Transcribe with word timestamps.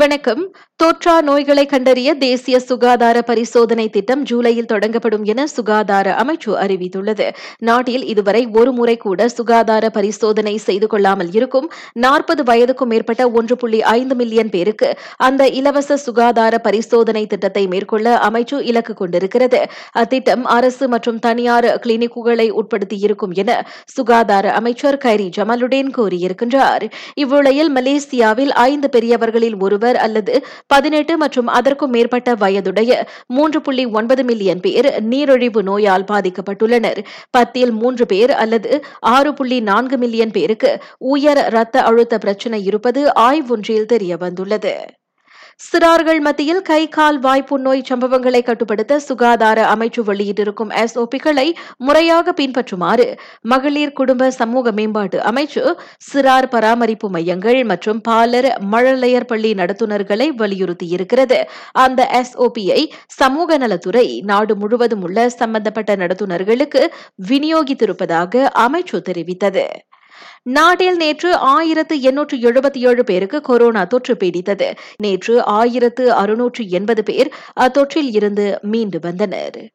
வணக்கம். 0.00 0.42
தொற்றா 0.82 1.14
நோய்களை 1.20 1.62
கண்டறிய 1.66 2.10
தேசிய 2.14 2.56
சுகாதார 2.58 3.16
பரிசோதனை 3.22 3.84
திட்டம் 3.88 4.22
ஜூலையில் 4.30 4.68
தொடங்கப்படும் 4.72 5.24
என 5.32 5.40
சுகாதார 5.46 6.06
அமைச்சு 6.22 6.52
அறிவித்துள்ளது. 6.64 7.26
நாட்டில் 7.68 8.04
இதுவரை 8.12 8.42
ஒருமுறை 8.60 8.94
கூட 8.96 9.26
சுகாதார 9.28 9.88
பரிசோதனை 9.96 10.54
செய்து 10.58 10.86
கொள்ளாமல் 10.86 11.30
இருக்கும் 11.32 11.66
நாற்பது 12.04 12.44
வயதுக்கும் 12.50 12.90
மேற்பட்ட 12.92 13.26
ஒன்று 13.30 13.56
புள்ளி 13.56 13.80
ஐந்து 13.96 14.16
மில்லியன் 14.20 14.52
பேருக்கு 14.54 14.88
அந்த 15.18 15.48
இலவச 15.60 15.96
சுகாதார 15.96 16.58
பரிசோதனை 16.58 17.24
திட்டத்தை 17.26 17.64
மேற்கொள்ள 17.66 18.16
அமைச்சு 18.28 18.58
இலக்கு 18.70 18.94
கொண்டிருக்கிறது. 18.94 19.60
அத்திட்டம் 19.94 20.46
அரசு 20.56 20.88
மற்றும் 20.88 21.18
தனியார் 21.18 21.70
கிளினிக்குகளை 21.86 22.48
உட்படுத்தியிருக்கும் 22.62 23.36
என 23.44 23.60
சுகாதார 23.96 24.54
அமைச்சர் 24.60 25.00
கைரி 25.06 25.28
ஜமலுடேன் 25.38 25.92
கூறியிருக்கின்றார். 26.00 26.86
இவ்வுளையில் 27.24 27.72
மலேசியாவில் 27.80 28.54
ஐந்து 28.68 28.90
பெரியவர்களில் 28.96 29.58
ஒருவர் 29.58 29.80
அல்லது 29.84 30.44
பதினெட்டு 30.66 31.16
மற்றும் 31.16 31.46
அதற்கும் 31.46 31.90
மேற்பட்ட 31.90 32.34
வயதுடைய 32.34 33.02
மூன்று 33.26 33.60
புள்ளி 33.60 33.84
ஒன்பது 33.84 34.24
மில்லியன் 34.24 34.60
பேர் 34.60 35.02
நீரிழிவு 35.02 35.62
நோயால் 35.62 36.08
பாதிக்கப்பட்டுள்ளனர். 36.12 37.00
பத்தில் 37.30 37.70
மூன்று 37.70 38.06
பேர் 38.06 38.30
அல்லது 38.30 38.84
ஆறு 39.00 39.34
புள்ளி 39.34 39.60
நான்கு 39.60 39.98
மில்லியன் 39.98 40.30
பேருக்கு 40.30 40.82
உயர் 40.98 41.48
ரத்த 41.48 41.82
அழுத்த 41.82 42.18
பிரச்சினை 42.18 42.64
இருப்பது 42.64 43.12
ஆய்வொன்றில் 43.12 43.90
தெரியவந்துள்ளது 43.92 45.01
சிறார்கள் 45.62 46.20
மத்தியில் 46.20 46.62
கை 46.62 46.80
கால் 46.88 47.18
வாய்ப்பு 47.18 47.56
நோய் 47.58 47.82
சம்பவங்களை 47.88 48.40
கட்டுப்படுத்த 48.42 48.98
சுகாதார 48.98 49.58
அமைச்சு 49.72 50.00
வெளியிட்டிருக்கும் 50.08 50.72
எஸ்ஓபிகளை 50.82 51.44
முறையாக 51.78 52.32
பின்பற்றுமாறு 52.32 53.06
மகளிர் 53.52 53.92
குடும்ப 53.92 54.30
சமூக 54.30 54.72
மேம்பாட்டு 54.72 55.18
அமைச்சு 55.30 55.62
சிறார் 56.08 56.48
பராமரிப்பு 56.48 57.10
மையங்கள் 57.10 57.60
மற்றும் 57.64 58.00
பாலர் 58.00 58.48
மழலையர் 58.72 59.28
பள்ளி 59.32 59.52
நடத்துனர்களை 59.54 60.28
வலியுறுத்தியிருக்கிறது. 60.42 61.38
அந்த 61.84 62.02
எஸ்ஓபியை 62.20 62.80
சமூக 63.20 63.58
நலத்துறை 63.58 64.06
நாடு 64.32 64.56
முழுவதும் 64.56 65.02
உள்ள 65.02 65.28
சம்பந்தப்பட்ட 65.40 65.96
நடத்துனர்களுக்கு 65.96 66.84
விநியோகித்திருப்பதாக 67.30 68.44
அமைச்சு 68.66 69.00
தெரிவித்தது. 69.10 69.66
நாட்டில் 70.42 70.96
நேற்று 70.96 71.36
ஆயிரத்து 71.36 72.00
எண்ணூற்று 72.00 72.38
எழுபத்தி 72.38 72.76
ஏழு 72.76 73.04
பேருக்கு 73.04 73.40
கொரோனா 73.40 73.84
தொற்று 73.84 74.14
பீடித்தது. 74.14 74.76
நேற்று 74.96 75.44
ஆயிரத்து 75.44 76.12
அறுநூற்று 76.12 76.68
எண்பது 76.68 77.02
பேர் 77.02 77.30
அத்தொற்றில் 77.60 78.14
இருந்து 78.14 78.58
மீண்டு 78.62 78.98
வந்தனர். 79.00 79.72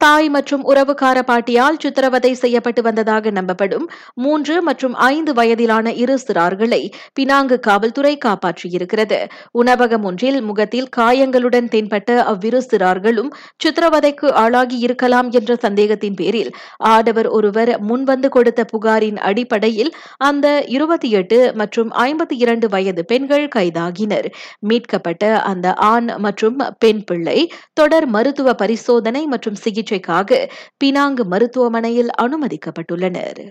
தாய் 0.00 0.28
மற்றும் 0.28 0.64
உறவுக்கார 0.70 1.18
பாட்டியால் 1.28 1.78
சித்திரவதை 1.82 2.30
செய்யப்பட்டு 2.40 2.80
வந்ததாக 2.82 3.30
நம்பப்படும் 3.30 3.86
மூன்று 4.14 4.54
மற்றும் 4.62 4.94
ஐந்து 5.06 5.32
வயதிலான 5.32 5.92
இரு 6.02 6.16
சிறார்களை 6.24 6.80
பினாங்கு 7.12 7.56
காவல்துறை 7.58 8.12
காப்பாற்றியிருக்கிறது. 8.24 9.18
உணவகம் 9.60 10.04
ஒன்றில் 10.04 10.40
முகத்தில் 10.40 10.88
காயங்களுடன் 10.88 11.70
தென்பட்ட 11.74 12.18
அவ்விரு 12.32 12.60
சிறார்களும் 12.66 13.30
சித்திரவதைக்கு 13.64 14.28
ஆளாகி 14.42 14.78
இருக்கலாம் 14.78 15.30
என்ற 15.30 15.56
சந்தேகத்தின் 15.64 16.18
பேரில் 16.20 16.50
ஆடவர் 16.92 17.30
ஒருவர் 17.38 17.72
முன்வந்து 17.88 18.30
கொடுத்த 18.36 18.66
புகாரின் 18.74 19.18
அடிப்படையில் 19.30 19.92
அந்த 20.28 20.46
இருபத்தி 20.76 21.10
எட்டு 21.12 21.40
மற்றும் 21.54 21.90
ஐம்பத்தி 22.04 22.38
இரண்டு 22.44 22.68
வயது 22.68 23.04
பெண்கள் 23.04 23.48
கைதாகினர். 23.56 24.30
மீட்கப்பட்ட 24.68 25.24
அந்த 25.52 25.66
ஆண் 25.92 26.10
மற்றும் 26.18 26.60
பெண் 26.78 27.02
பிள்ளை 27.04 27.38
தொடர் 27.74 28.08
மருத்துவ 28.08 28.56
பரிசோதனை 28.64 29.24
மற்றும் 29.26 29.60
சிகிச்சை 29.64 29.84
சிகிச்சைக்காக 29.86 30.38
பினாங்கு 30.76 31.24
மருத்துவமனையில் 31.24 32.10
அனுமதிக்கப்பட்டுள்ளனர். 32.22 33.42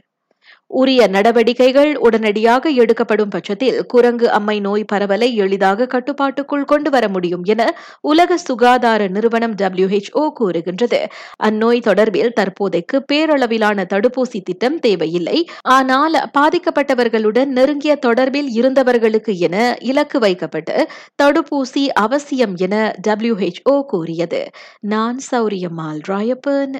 உரிய 0.68 1.08
நடவடிக்கைகள் 1.08 1.96
உடனடியாக 1.96 2.70
எடுக்கப்படும் 2.70 3.30
பட்சத்தில் 3.30 3.86
குரங்கு 3.86 4.32
அம்மை 4.32 4.60
நோய் 4.60 4.86
பரவலை 4.94 5.34
எளிதாக 5.34 5.86
கட்டுப்பாட்டுக்குள் 5.86 6.66
கொண்டு 6.66 6.90
வர 6.90 7.08
முடியும் 7.08 7.44
என 7.44 7.76
உலக 8.02 8.38
சுகாதார 8.38 9.08
நிறுவனம் 9.08 9.56
டபிள்யூஹெச்ஓ 9.56 10.24
கூறுகின்றது. 10.30 11.08
அந்நோய் 11.44 11.86
தொடர்பில் 11.86 12.34
தற்போதைக்கு 12.34 13.04
பேரளவிலான 13.14 13.86
தடுப்பூசி 13.94 14.42
திட்டம் 14.44 14.80
தேவையில்லை. 14.80 15.50
ஆனால் 15.62 16.18
பாதிக்கப்பட்டவர்களுடன் 16.38 17.46
நெருங்கிய 17.46 18.00
தொடர்பில் 18.06 18.50
இருந்தவர்களுக்கு 18.50 19.38
என 19.38 19.78
இலக்கு 19.80 20.20
வைக்கப்பட்டு 20.20 20.88
தடுப்பூசி 21.24 21.88
அவசியம் 21.88 22.56
என 22.56 22.96
டபிள்யூஹெச்ஓ 23.08 23.82
கூறியது. 23.82 24.50
நான் 24.80 25.20
சௌரியம்மாள் 25.32 26.02
ராயப்பன். 26.08 26.76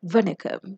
வணக்கம். 0.00 0.68